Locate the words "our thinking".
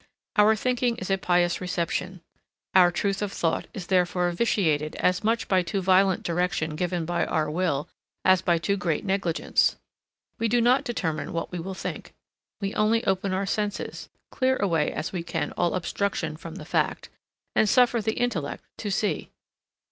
0.35-0.97